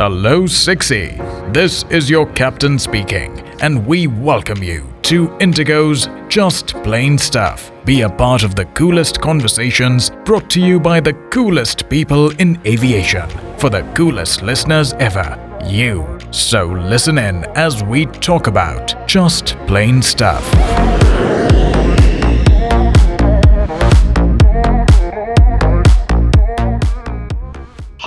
[0.00, 1.52] Hello, 6E.
[1.52, 7.72] This is your captain speaking, and we welcome you to Indigo's Just Plane Stuff.
[7.84, 12.64] Be a part of the coolest conversations brought to you by the coolest people in
[12.64, 15.36] aviation for the coolest listeners ever.
[15.64, 16.20] You.
[16.30, 20.44] So listen in as we talk about just plain stuff.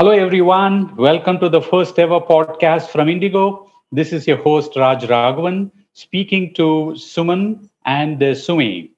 [0.01, 0.95] Hello, everyone.
[0.95, 3.71] Welcome to the first ever podcast from Indigo.
[3.91, 8.89] This is your host, Raj Raghavan, speaking to Suman and uh, Summi.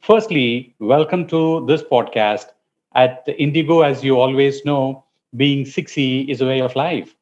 [0.00, 2.46] Firstly, welcome to this podcast.
[2.94, 5.04] At Indigo, as you always know,
[5.36, 7.14] being 6E is a way of life.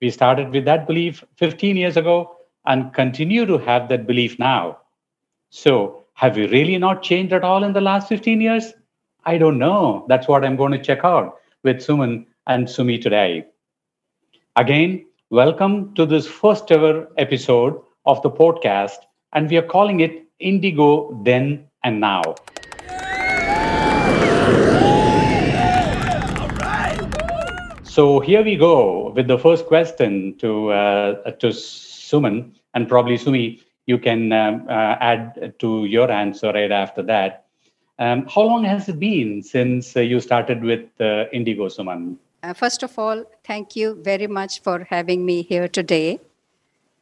[0.00, 4.78] We started with that belief 15 years ago and continue to have that belief now.
[5.50, 8.72] So, have we really not changed at all in the last 15 years?
[9.24, 10.04] I don't know.
[10.08, 13.46] That's what I'm going to check out with Suman and Summi today.
[14.56, 18.98] Again, welcome to this first ever episode of the podcast,
[19.32, 22.22] and we are calling it Indigo Then and Now.
[27.82, 33.60] So here we go with the first question to uh, to Suman, and probably Summi,
[33.86, 37.46] you can um, uh, add to your answer right after that.
[37.98, 42.16] Um, how long has it been since uh, you started with uh, Indigo, Suman?
[42.42, 46.18] Uh, first of all, thank you very much for having me here today.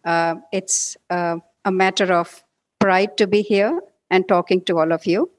[0.04, 2.42] Uh, it's uh, a matter of
[2.80, 3.80] pride to be here
[4.10, 5.30] and talking to all of you.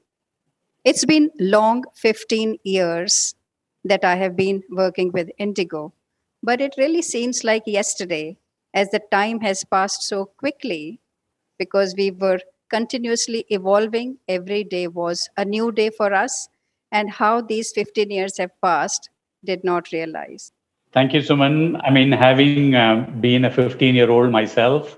[0.84, 3.34] It's been long 15 years
[3.84, 5.92] that I have been working with Indigo,
[6.42, 8.38] but it really seems like yesterday
[8.72, 11.00] as the time has passed so quickly
[11.58, 14.16] because we were continuously evolving.
[14.28, 16.48] Every day was a new day for us,
[16.90, 19.10] and how these 15 years have passed
[19.44, 20.52] did not realize.
[20.92, 21.80] Thank you, Suman.
[21.84, 24.96] I mean, having uh, been a 15 year old myself,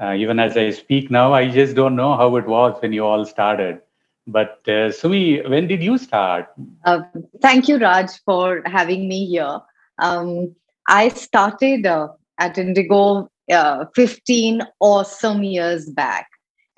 [0.00, 3.04] uh, even as I speak now, I just don't know how it was when you
[3.04, 3.80] all started.
[4.26, 6.48] But uh, Summi, when did you start?
[6.84, 7.00] Uh,
[7.40, 9.60] thank you, Raj, for having me here.
[9.98, 10.54] Um,
[10.88, 16.28] I started uh, at Indigo uh, 15 awesome years back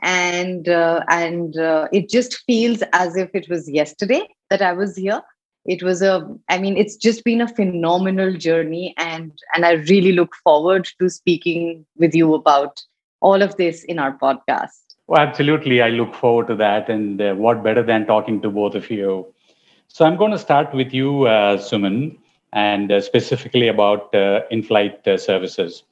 [0.03, 4.97] and uh, and uh, it just feels as if it was yesterday that i was
[4.97, 5.21] here
[5.75, 6.13] it was a
[6.49, 11.09] i mean it's just been a phenomenal journey and and i really look forward to
[11.17, 12.83] speaking with you about
[13.21, 14.97] all of this in our podcast.
[15.07, 15.83] Well absolutely.
[15.83, 16.89] I look forward to that.
[16.89, 19.27] And uh, what better than talking to both of you?
[19.89, 22.19] So i'm going to start with you uh, suman
[22.53, 25.83] and uh, specifically about uh, in-flight services.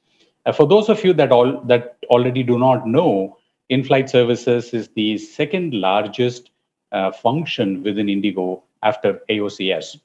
[0.57, 3.37] For those of you that all that already do not know
[3.69, 6.49] in-flight services is the second largest
[6.91, 9.99] uh, function within Indigo after AOCS.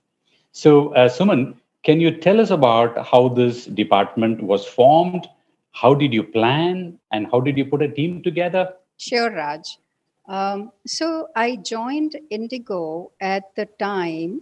[0.53, 5.27] So, uh, Suman, can you tell us about how this department was formed?
[5.73, 8.73] How did you plan and how did you put a team together?
[8.99, 9.79] Sure, Raj.
[10.29, 14.41] Um, so, I joined Indigo at the time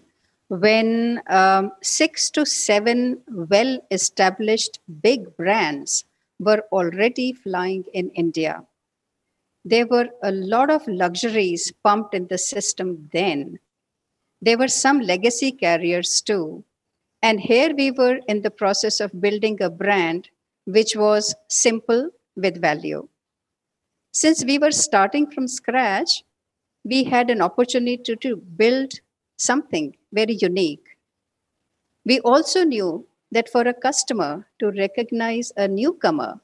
[0.49, 6.05] when um, six to seven well established big brands
[6.39, 8.63] were already flying in India
[9.65, 13.59] there were a lot of luxuries pumped in the system then.
[14.43, 16.65] There were some legacy carriers too.
[17.23, 20.29] And here we were in the process of building a brand
[20.65, 23.09] which was simple with value.
[24.11, 26.25] Since we were starting from scratch,
[26.85, 28.95] we had an opportunity to, to build
[29.37, 30.99] something very unique.
[32.05, 36.41] We also knew that for a customer to recognize a newcomer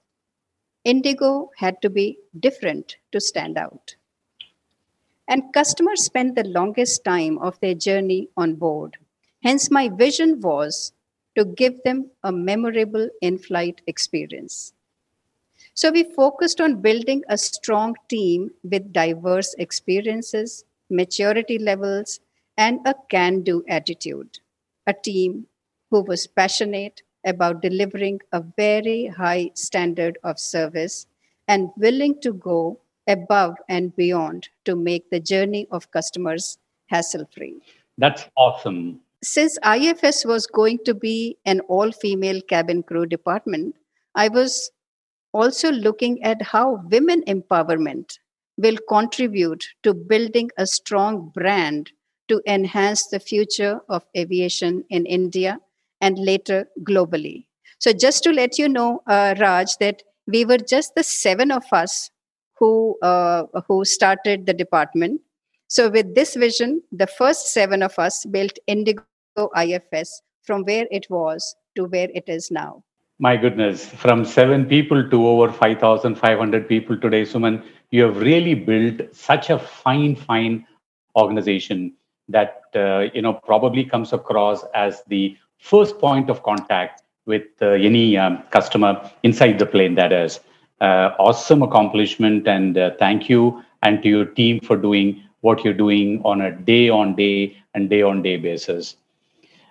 [0.85, 3.97] Indigo had to be different to stand out.
[5.29, 8.97] And customers spend the longest time of their journey on board.
[9.45, 10.93] Hence, my vision was
[11.37, 14.73] to give them a memorable in flight experience.
[15.73, 22.21] So, we focused on building a strong team with diverse experiences, maturity levels,
[22.59, 24.41] and a can do attitude.
[24.87, 25.47] A team
[25.91, 31.07] who was passionate, about delivering a very high standard of service
[31.47, 37.61] and willing to go above and beyond to make the journey of customers hassle free.
[37.97, 39.01] That's awesome.
[39.25, 43.75] Since IFS was going to be an all female cabin crew department,
[44.15, 44.71] I was
[45.33, 48.19] also looking at how women empowerment
[48.57, 51.91] will contribute to building a strong brand
[52.29, 55.59] to enhance the future of aviation in India
[56.01, 57.47] and later globally.
[57.81, 61.65] So, just to let you know, uh, Raj, that we were just the seven of
[61.73, 62.11] us
[62.59, 65.21] who uh, who started the department.
[65.69, 69.03] So, with this vision, the first seven of us built Indigo
[69.57, 72.83] IFS from where it was to where it is now?
[73.21, 79.15] My goodness, from seven people to over 5,500 people today, Suman, you have really built
[79.15, 80.67] such a fine, fine
[81.17, 81.93] organization
[82.29, 87.71] that uh, you know probably comes across as the first point of contact with uh,
[87.71, 89.95] any um, customer inside the plane.
[89.97, 90.41] That is
[90.81, 95.75] uh, awesome accomplishment, and uh, thank you and to your team for doing what you're
[95.75, 98.97] doing on a day on day and day on day basis.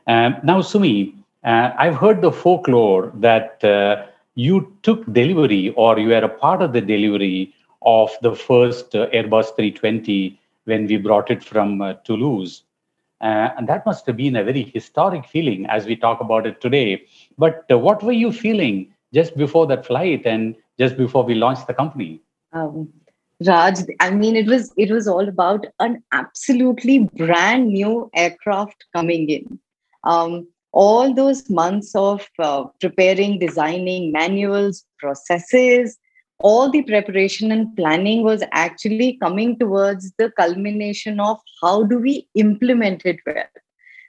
[0.08, 1.14] Um, now, Summi,
[1.44, 4.06] uh, I've heard the folklore that uh,
[4.36, 9.08] you took delivery or you were a part of the delivery of the first uh,
[9.10, 12.64] Airbus 320 when we brought it from uh, Toulouse.
[13.22, 16.62] Uh, and that must have been a very historic feeling as we talk about it
[16.62, 17.04] today.
[17.38, 21.68] But uh, what were you feeling just before that flight and just before we launched
[21.68, 22.22] the company?
[22.54, 22.90] Um,
[23.46, 29.30] Raj, I mean, it was it was all about an absolutely brand new aircraft coming
[29.30, 29.60] in.
[30.04, 35.98] Um, all those months of uh, preparing, designing manuals, processes,
[36.40, 42.28] all the preparation and planning was actually coming towards the culmination of how do we
[42.36, 43.46] implement it well.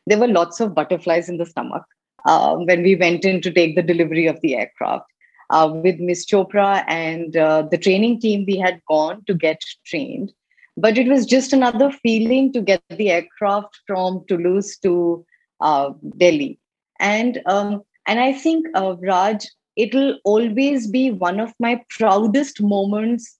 [0.06, 1.84] There were lots of butterflies in the stomach
[2.28, 5.06] uh, when we went in to take the delivery of the aircraft.
[5.50, 10.30] Uh, with Miss Chopra and uh, the training team, we had gone to get trained.
[10.76, 15.24] But it was just another feeling to get the aircraft from Toulouse to
[15.62, 16.58] uh, Delhi.
[17.00, 19.46] And um, and I think uh, Raj,
[19.76, 23.38] it'll always be one of my proudest moments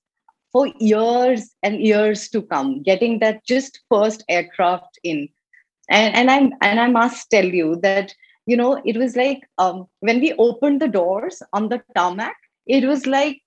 [0.50, 2.82] for years and years to come.
[2.82, 5.28] Getting that just first aircraft in,
[5.90, 8.14] and and I and I must tell you that
[8.50, 12.36] you know it was like um, when we opened the doors on the tarmac,
[12.66, 13.42] it was like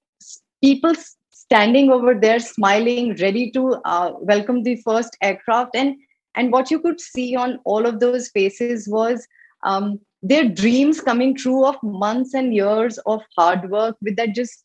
[0.64, 0.94] people
[1.32, 5.76] standing over there smiling ready to uh, welcome the first aircraft.
[5.76, 5.96] And
[6.36, 9.28] and what you could see on all of those faces was
[9.64, 14.64] um, their dreams coming true of months and years of hard work with that just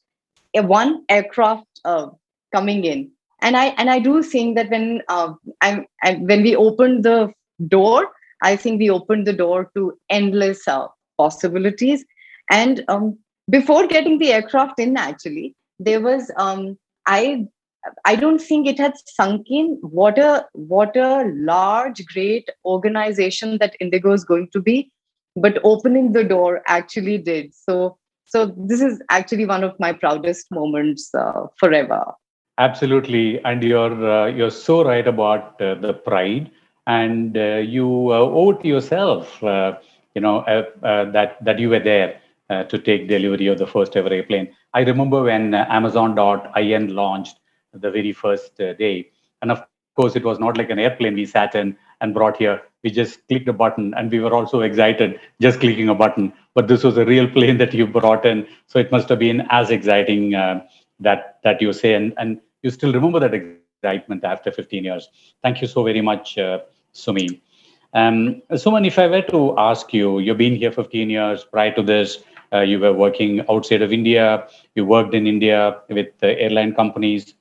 [0.55, 2.09] a one aircraft uh,
[2.55, 3.11] coming in.
[3.41, 7.33] And i and i do think that when uh, I, I, when we opened the
[7.69, 8.09] door
[8.43, 10.87] i think we opened the door to endless uh,
[11.19, 12.05] possibilities
[12.50, 13.19] and um,
[13.50, 17.47] before getting the aircraft in actually there was um, i
[18.05, 23.77] I don't think it had sunk in what a what a large, great organization that
[23.81, 24.91] Indigo is going to be,
[25.37, 27.55] but opening the door actually did.
[27.55, 32.05] So so this is actually one of my proudest moments uh, forever.
[32.59, 36.50] Absolutely, and you're uh, you're so right about uh, the pride,
[36.87, 39.75] and uh, you uh, owe to yourself, uh,
[40.15, 40.44] you know,
[40.83, 44.49] that that you were there to take delivery of the first ever airplane.
[44.73, 47.38] I remember when Amazon.in launched
[47.81, 49.11] the very first uh, day.
[49.43, 52.62] And of course, it was not like an airplane we sat in and brought here.
[52.83, 56.33] We just clicked a button and we were also excited just clicking a button.
[56.55, 58.47] But this was a real plane that you brought in.
[58.67, 60.62] So it must have been as exciting uh,
[61.00, 61.94] that, that you say.
[61.94, 65.09] And, and you still remember that excitement after 15 years.
[65.43, 66.61] Thank you so very much, uh,
[66.97, 67.41] Summi.
[67.95, 71.45] Um, Suman, if I were to ask you, you've been here 15 years.
[71.45, 72.19] Prior to this,
[72.53, 74.47] uh, you were working outside of India.
[74.75, 77.35] You worked in India with uh, airline companies.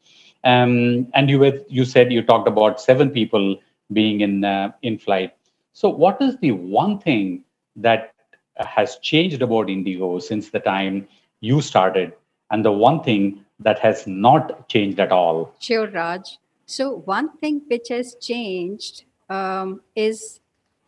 [0.44, 3.58] Um, and you you said you talked about seven people
[3.92, 5.34] being in uh, in flight.
[5.74, 7.44] So, what is the one thing
[7.76, 8.14] that
[8.58, 11.08] has changed about Indigo since the time
[11.42, 12.14] you started,
[12.52, 15.54] and the one thing that has not changed at all?
[15.60, 16.38] Sure, Raj.
[16.68, 20.40] So, one thing which has changed um, is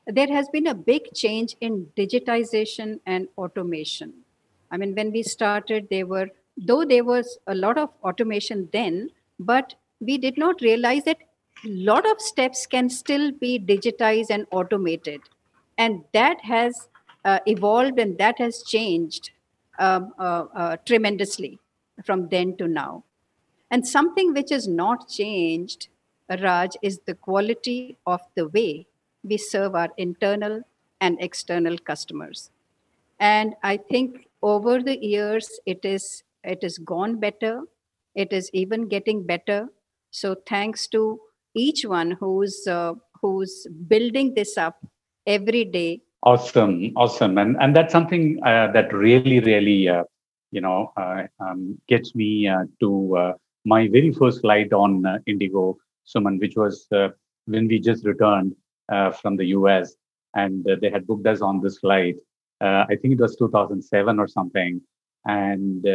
[0.06, 4.14] there has been a big change in digitization and automation.
[4.72, 9.10] I mean, when we started, there were, though there was a lot of automation then,
[9.40, 11.18] but we did not realize that
[11.66, 15.22] a lot of steps can still be digitized and automated
[15.78, 16.90] and that has
[17.26, 19.32] uh, evolved and that has changed
[19.80, 21.60] um, uh, uh, tremendously
[22.06, 23.04] from then to now
[23.72, 25.88] and something which has not changed
[26.42, 28.86] raj is the quality of the way
[29.24, 30.62] we serve our internal
[31.02, 32.50] and external customers.
[33.20, 37.62] And i think over the years it is it has gone better.
[38.16, 39.68] It is even getting better.
[40.12, 41.20] So thanks to
[41.56, 44.78] each one who's uh, who's building this up
[45.26, 46.02] every day.
[46.24, 47.38] Awesome awesome.
[47.38, 50.04] And and that's something uh, that really really uh,
[50.52, 53.34] you know uh, um, gets me uh, to uh,
[53.66, 55.78] my very first flight on indigo
[56.12, 56.88] suman which was
[57.54, 58.56] when we just returned
[59.22, 59.96] from the us
[60.36, 62.16] and they had booked us on this flight
[62.62, 64.82] i think it was 2007 or something
[65.26, 65.86] and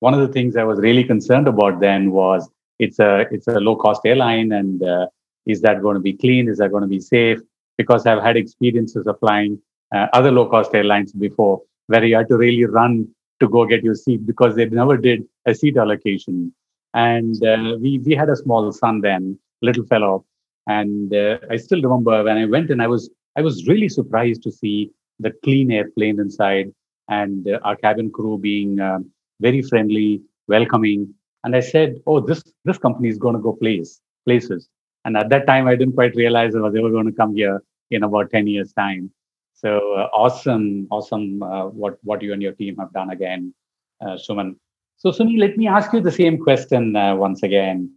[0.00, 2.48] one of the things I was really concerned about then was
[2.78, 5.06] it's a it's a low cost airline, and uh,
[5.46, 6.48] is that going to be clean?
[6.48, 7.40] Is that going to be safe?
[7.78, 9.60] Because I've had experiences of flying
[9.94, 13.08] uh, other low cost airlines before, where you had to really run
[13.40, 16.54] to go get your seat because they never did a seat allocation.
[16.94, 20.24] And uh, we we had a small son then, little fellow,
[20.66, 24.42] and uh, I still remember when I went in, I was I was really surprised
[24.44, 26.72] to see the clean airplane inside
[27.08, 29.10] and uh, our cabin crew being um,
[29.40, 31.14] very friendly, welcoming.
[31.44, 34.68] And I said, "Oh, this this company is going to go place places."
[35.04, 37.62] And at that time, I didn't quite realize that they were going to come here
[37.90, 39.10] in about ten years' time.
[39.54, 41.42] So uh, awesome, awesome!
[41.42, 43.54] Uh, what what you and your team have done again,
[44.00, 44.56] uh, Suman.
[44.98, 47.92] So Summi, let me ask you the same question uh, once again.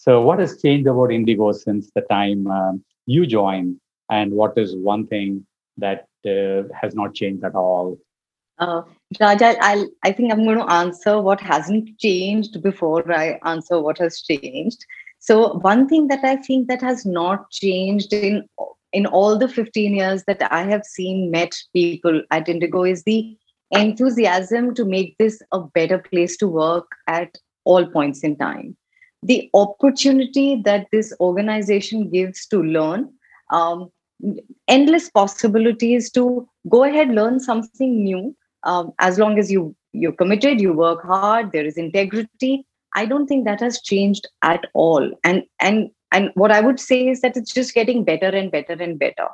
[0.00, 3.78] So, what has changed about Indigo since the time um, you joined,
[4.08, 7.98] and what is one thing that uh, has not changed at all?
[8.58, 8.80] Uh,
[9.20, 13.98] Raj, I'll, I think I'm going to answer what hasn't changed before I answer what
[13.98, 14.86] has changed.
[15.18, 18.48] So, one thing that I think that has not changed in
[18.94, 23.36] in all the 15 years that I have seen met people at Indigo is the
[23.70, 28.78] enthusiasm to make this a better place to work at all points in time.
[29.22, 33.12] The opportunity that this organization gives to learn,
[33.50, 33.90] um,
[34.68, 38.36] endless possibilities to go ahead, learn something new.
[38.62, 42.66] Um, as long as you you're committed, you work hard, there is integrity.
[42.94, 45.10] I don't think that has changed at all.
[45.24, 48.74] And and and what I would say is that it's just getting better and better
[48.74, 49.28] and better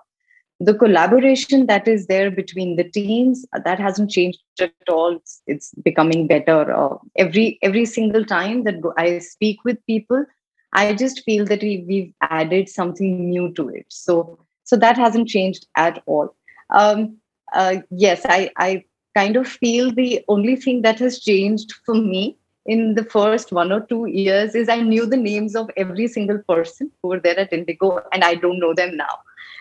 [0.60, 5.16] the collaboration that is there between the teams that hasn't changed at all.
[5.16, 10.24] It's, it's becoming better uh, every every single time that i speak with people
[10.72, 13.86] i just feel that we, we've added something new to it.
[13.88, 16.34] So so that hasn't changed at all.
[16.70, 17.18] Um,
[17.52, 18.84] uh, yes i i
[19.16, 22.36] kind of feel the only thing that has changed for me
[22.66, 26.38] in the first one or two years is i knew the names of every single
[26.48, 29.14] person who were there at indigo and i don't know them now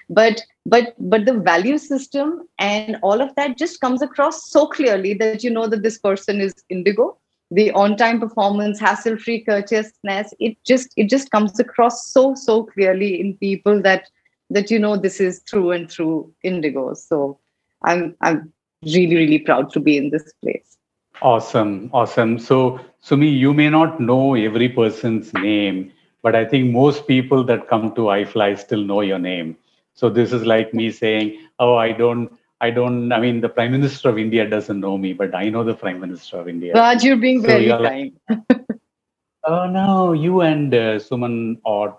[0.09, 5.13] but but but the value system and all of that just comes across so clearly
[5.13, 7.17] that you know that this person is indigo.
[7.51, 13.37] The on-time performance hassle-free courteousness it just it just comes across so so clearly in
[13.37, 14.07] people that
[14.49, 16.93] that you know this is through and through indigo.
[16.93, 17.39] So
[17.83, 18.51] i'm i'm
[18.83, 20.77] really really proud to be in this place.
[21.21, 21.89] Awesome.
[21.93, 22.37] Awesome.
[22.39, 25.91] So summi you may not know every person's name
[26.23, 29.55] but i think most people that come to ifly still know your name
[29.95, 33.11] so this is like me saying, "Oh, I don't, I don't.
[33.11, 35.99] I mean, the Prime Minister of India doesn't know me, but I know the Prime
[36.01, 38.11] Minister of India." Raj, you're being so very kind.
[38.29, 38.39] Like,
[39.45, 41.97] oh no, you and uh, Suman are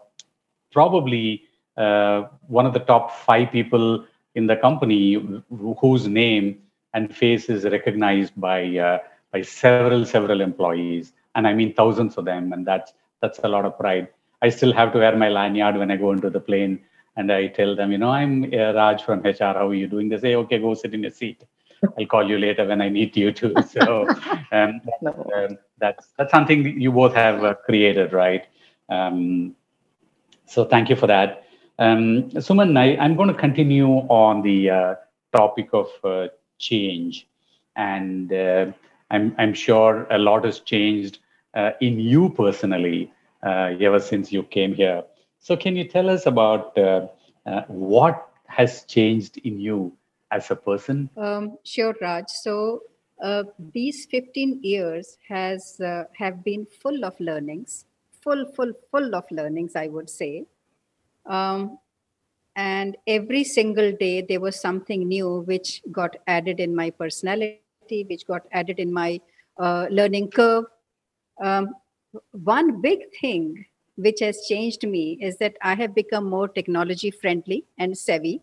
[0.72, 1.42] probably
[1.76, 5.42] uh, one of the top five people in the company
[5.80, 6.58] whose name
[6.92, 8.98] and face is recognized by uh,
[9.32, 13.64] by several several employees, and I mean thousands of them, and that's that's a lot
[13.64, 14.08] of pride.
[14.42, 16.80] I still have to wear my lanyard when I go into the plane
[17.16, 19.54] and I tell them, you know, I'm uh, Raj from HR.
[19.61, 20.08] How are you doing?
[20.08, 21.44] They say, okay, go sit in your seat.
[21.99, 23.54] I'll call you later when I need you to.
[23.68, 24.06] So
[24.52, 28.46] um, um, that's that's something you both have uh, created, right?
[28.88, 29.54] Um,
[30.46, 31.44] so thank you for that.
[31.78, 34.94] Um, Suman, I, am going to continue on the uh,
[35.37, 37.26] topic of uh, change,
[37.76, 38.66] and uh,
[39.11, 41.18] I'm I'm sure a lot has changed
[41.54, 43.12] uh, in you personally
[43.44, 45.02] uh, ever since you came here.
[45.40, 47.07] So, can you tell us about uh,
[47.47, 49.93] uh, what has changed in you
[50.31, 51.09] as a person?
[51.16, 52.25] Um, sure, Raj.
[52.28, 52.83] So,
[53.23, 57.87] uh, these 15 years has uh, have been full of learnings,
[58.23, 60.45] full, full, full of learnings, I would say.
[61.25, 61.78] Um,
[62.57, 68.26] and every single day there was something new which got added in my personality, which
[68.26, 69.21] got added in my
[69.59, 70.64] uh, learning curve.
[71.43, 71.75] Um,
[72.33, 77.64] one big thing which has changed me is that I have become more technology friendly
[77.78, 78.42] and savvy.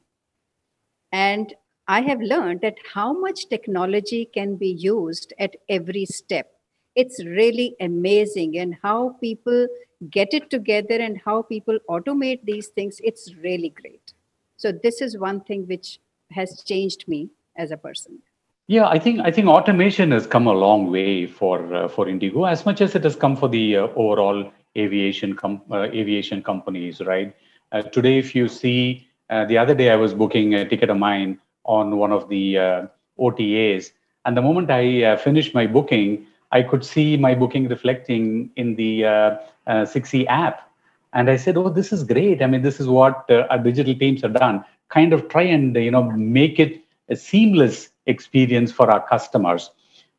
[1.11, 1.53] And
[1.87, 6.51] I have learned that how much technology can be used at every step.
[6.95, 9.67] It's really amazing, and how people
[10.09, 13.01] get it together and how people automate these things.
[13.03, 14.13] It's really great.
[14.57, 15.99] So, this is one thing which
[16.31, 18.19] has changed me as a person.
[18.67, 22.45] Yeah, I think I think automation has come a long way for uh, for Indigo
[22.45, 27.01] as much as it has come for the uh, overall aviation com- uh, aviation companies,
[27.01, 27.35] right?
[27.71, 30.97] Uh, today, if you see, uh, the other day I was booking a ticket of
[30.97, 32.87] mine on one of the uh,
[33.19, 33.91] OTAs,
[34.25, 38.75] and the moment I uh, finished my booking, I could see my booking reflecting in
[38.75, 39.37] the uh,
[39.67, 40.69] 6E app,
[41.13, 42.41] and I said, "Oh, this is great!
[42.41, 44.63] I mean, this is what our digital teams have done.
[44.89, 49.71] Kind of try and you know make it a seamless experience for our customers."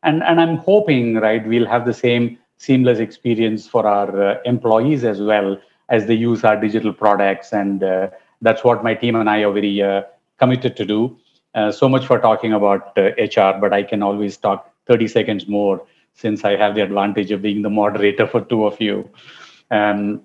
[0.05, 5.05] And, and I'm hoping, right, we'll have the same seamless experience for our uh, employees
[5.05, 5.59] as well
[5.89, 7.53] as they use our digital products.
[7.53, 8.09] And uh,
[8.41, 10.03] that's what my team and I are very uh,
[10.39, 11.19] committed to do.
[11.71, 16.45] so much for talking about HR, but I can always talk 30 seconds more since
[16.45, 19.09] I have the advantage of being the moderator for two of you.
[19.71, 20.23] Um,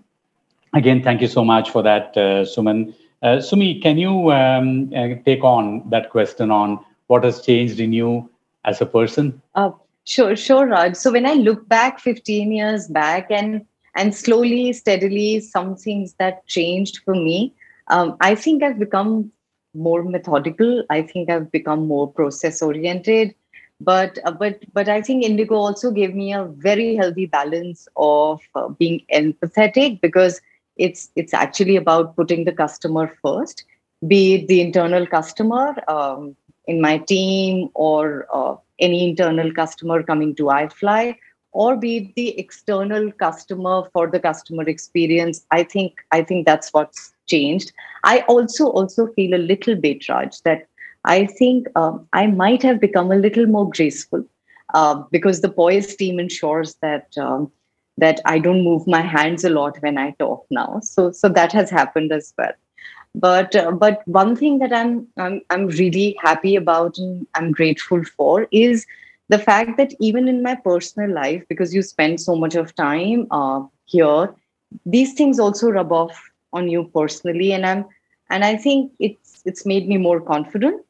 [0.74, 2.93] again, thank you so much for that, uh, Suman.
[3.21, 7.91] Uh, Summi, can you um, uh, take on that question on what has changed in
[7.91, 8.29] you
[8.63, 9.41] as a person?
[9.55, 9.71] Uh,
[10.06, 10.96] sure, sure, Raj.
[10.96, 13.65] So when I look back 15 years back and
[13.96, 17.53] and slowly, steadily, some things that changed for me,
[17.88, 19.32] um, I think I've become
[19.74, 20.84] more methodical.
[20.89, 23.34] I think I've become more process oriented.
[23.82, 28.41] But uh, but but I think Indigo also gave me a very healthy balance of
[28.56, 30.41] uh, being empathetic because
[30.77, 33.63] it's it's actually about putting the customer first
[34.08, 36.36] be it the internal customer um,
[36.68, 41.15] in my team or uh, any internal customer coming to ifly
[41.51, 46.74] or be it the external customer for the customer experience i think i think that's
[46.74, 47.71] what's changed
[48.03, 50.67] i also also feel a little bit raj that
[51.05, 54.24] i think um, i might have become a little more graceful
[54.74, 57.51] uh, because the poise team ensures that um,
[58.00, 60.79] that I don't move my hands a lot when I talk now.
[60.81, 62.53] So so that has happened as well.
[63.15, 68.03] But uh, but one thing that I'm, I'm I'm really happy about and I'm grateful
[68.03, 68.85] for is
[69.29, 73.27] the fact that even in my personal life, because you spend so much of time
[73.31, 74.33] uh, here,
[74.85, 76.21] these things also rub off
[76.53, 77.85] on you personally, and I'm
[78.29, 80.85] and I think it's it's made me more confident,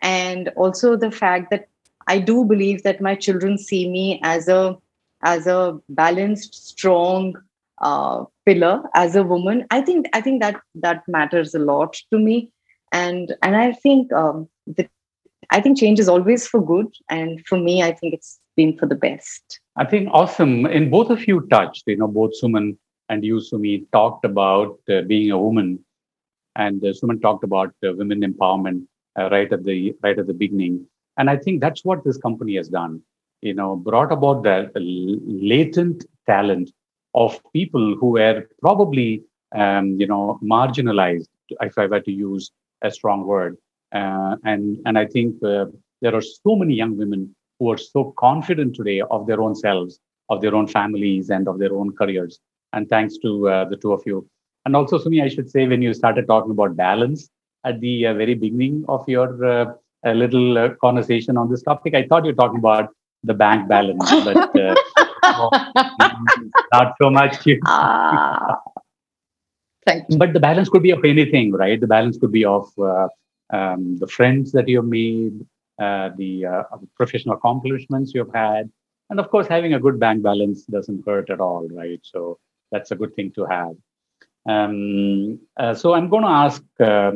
[0.00, 1.68] and also the fact that
[2.06, 4.76] I do believe that my children see me as a
[5.22, 7.34] as a balanced, strong
[7.80, 9.66] uh, pillar as a woman.
[9.70, 12.50] I think I think that that matters a lot to me,
[12.92, 14.88] and and I think um, the
[15.50, 18.86] I think change is always for good, and for me, I think it's been for
[18.86, 19.60] the best.
[19.76, 20.66] I think awesome.
[20.66, 22.76] In both of you touched, you know, both Suman
[23.08, 25.78] and you, Summi, talked about uh, being a woman,
[26.56, 28.86] and uh, Suman talked about uh, women empowerment
[29.18, 30.86] uh, right at the right at the beginning.
[31.16, 33.02] And I think that's what this company has done
[33.40, 36.70] you know, brought about the latent talent
[37.24, 39.22] of people who were probably,
[39.54, 41.28] um, you know, marginalized,
[41.68, 42.50] if I were to use
[42.82, 43.56] a strong word.
[43.92, 45.66] Uh, and and I think uh,
[46.02, 49.98] there are so many young women who are so confident today of their own selves,
[50.28, 52.38] of their own families, and of their own careers.
[52.74, 54.26] And thanks to uh, the two of you.
[54.64, 57.30] And also, Summi, I should say, when you started talking about balance
[57.64, 59.66] at the uh, very beginning of your uh,
[60.04, 62.90] little uh, conversation on this topic, I thought you were talking about
[63.24, 64.50] the bank balance, but
[65.22, 65.50] uh,
[66.72, 67.36] not so much.
[67.66, 68.60] ah,
[69.86, 70.18] thank you.
[70.18, 71.80] But the balance could be of anything, right?
[71.80, 73.08] The balance could be of uh,
[73.50, 75.44] um, the friends that you've made,
[75.80, 76.62] uh, the uh,
[76.96, 78.70] professional accomplishments you've had,
[79.10, 82.00] and of course, having a good bank balance doesn't hurt at all, right?
[82.02, 82.38] So
[82.70, 83.74] that's a good thing to have.
[84.46, 87.12] Um, uh, so I'm going to ask uh,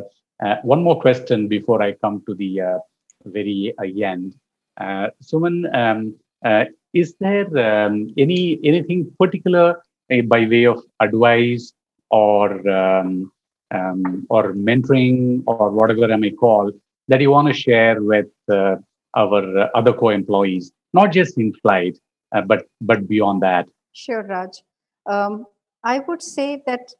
[0.63, 2.79] one more question before I come to the
[3.25, 4.35] very end.
[4.77, 11.73] Uh, Suman, um, uh, is there um, any anything particular uh, by way of advice
[12.09, 13.31] or um,
[13.71, 16.71] um, or mentoring or whatever I may call
[17.07, 18.75] that you want to share with uh,
[19.15, 21.97] our uh, other co-employees, not just in flight,
[22.35, 23.67] uh, but but beyond that?
[23.93, 24.63] Sure, Raj.
[25.09, 25.45] Um,
[25.83, 26.93] I would say that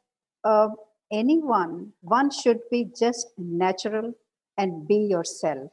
[1.10, 4.12] anyone, one should be just natural
[4.58, 5.70] and be yourself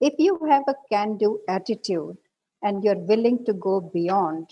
[0.00, 2.16] if you have a can do attitude
[2.64, 4.48] and you're willing to go beyond,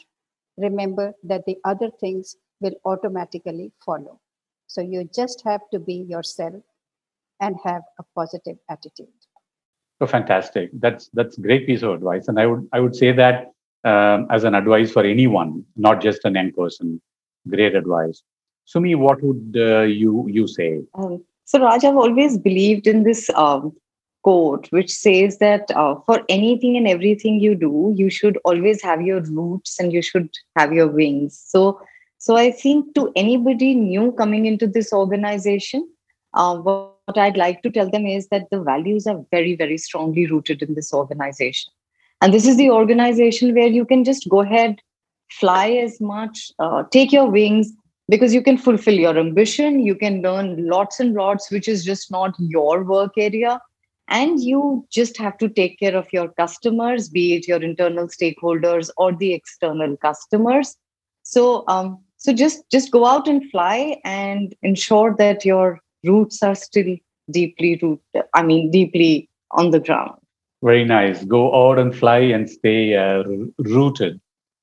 [0.57, 4.20] remember that the other things will automatically follow.
[4.68, 6.62] So you just have to be yourself
[7.40, 9.09] and have a positive attitude.
[9.98, 10.70] So fantastic!
[10.75, 13.53] That's that's great piece of advice, and I would I would say that
[13.85, 17.01] um, as an advice for anyone, not just an young person.
[17.48, 18.22] Great advice.
[18.66, 20.81] Summi, what would uh, you you say?
[20.94, 23.72] Um, so Raj, I've always believed in this um,
[24.23, 29.03] quote which says that uh, for anything and everything you do you should always have
[29.03, 31.43] your roots and you should have your wings.
[31.47, 31.81] So
[32.19, 35.87] so i think to anybody new coming into this organization
[36.35, 40.27] uh, what i'd like to tell them is that the values are very very strongly
[40.27, 41.73] rooted in this organization.
[42.21, 44.79] And this is the organization where you can just go ahead
[45.41, 47.73] fly as much uh, take your wings
[48.09, 52.11] because you can fulfill your ambition you can learn lots and lots which is just
[52.13, 53.61] not your work area
[54.09, 58.91] and you just have to take care of your customers be it your internal stakeholders
[58.97, 60.77] or the external customers.
[61.23, 66.55] So um, so just just go out and fly and ensure that your roots are
[66.55, 66.97] still
[67.31, 70.19] deeply rooted i mean deeply on the ground.
[70.62, 71.25] Very nice.
[71.25, 73.25] Go out and fly and stay uh,
[73.59, 74.21] rooted.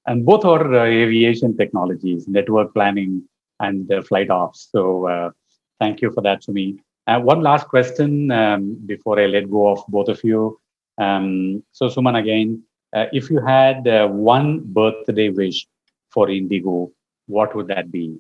[0.08, 3.24] And both are uh, aviation technologies network planning
[3.60, 4.70] and uh, flight ops.
[4.72, 5.32] So uh,
[5.80, 9.70] thank you for that to me Uh, one last question um, before I let go
[9.70, 10.60] of both of you.
[11.00, 12.62] Um, so, Suman, again,
[12.96, 15.66] uh, if you had uh, one birthday wish
[16.12, 16.92] for Indigo,
[17.26, 18.20] what would that be?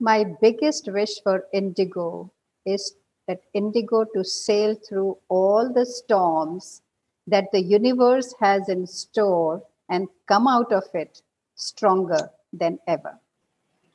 [0.00, 2.32] My biggest wish for Indigo
[2.64, 2.94] is
[3.28, 6.80] that Indigo to sail through all the storms
[7.26, 11.20] that the universe has in store and come out of it
[11.54, 13.18] stronger than ever.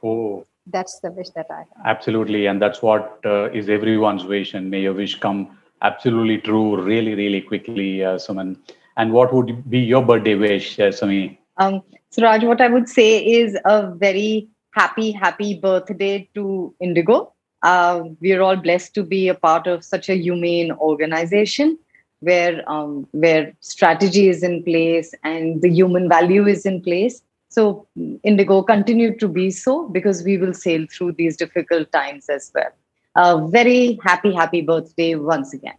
[0.03, 1.85] Oh, That's the wish that I have.
[1.85, 2.45] absolutely.
[2.45, 4.53] And that's what uh, is everyone's wish.
[4.53, 8.57] And may your wish come absolutely true really, really quickly, uh, Suman.
[8.97, 11.37] And what would be your birthday wish, uh, Summi?
[11.57, 17.33] Um, so, Raj, what I would say is a very happy, happy birthday to Indigo.
[17.61, 21.77] Uh, we're all blessed to be a part of such a humane organization
[22.19, 27.21] where um, where strategy is in place and the human value is in place.
[27.49, 27.87] So,
[28.23, 32.71] Indigo continue to be so because we will sail through these difficult times as well.
[33.15, 35.77] A very happy, happy birthday once again.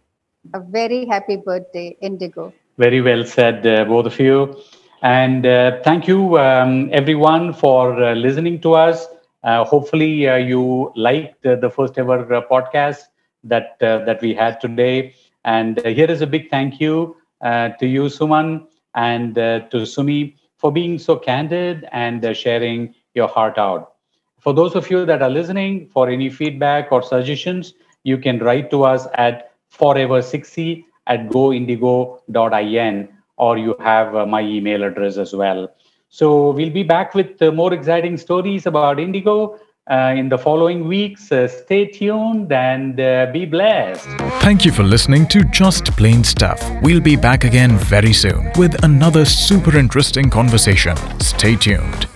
[0.53, 2.53] A very happy birthday, Indigo.
[2.77, 4.57] Very well said, uh, both of you.
[5.01, 9.05] And uh, thank you, um, everyone, for uh, listening to us.
[9.43, 13.03] Uh, hopefully, uh, you liked uh, the first ever uh, podcast
[13.43, 15.13] that uh, that we had today.
[15.45, 19.77] And uh, here is a big thank you uh, to you, Suman, and uh, to
[19.83, 23.93] Summi for being so candid and uh, sharing your heart out.
[24.39, 28.69] For those of you that are listening, for any feedback or suggestions, you can write
[28.71, 35.69] to us at forever6E at goindigo.in or you have uh, my email address as well.
[36.09, 40.87] So we'll be back with uh, more exciting stories about Indigo uh, in the following
[40.87, 41.31] weeks.
[41.31, 44.07] Uh, stay tuned and uh, be blessed.
[44.41, 46.61] Thank you for listening to Just Plane Stuff.
[46.81, 50.95] We'll be back again very soon with another super interesting conversation.
[51.19, 52.07] Stay tuned.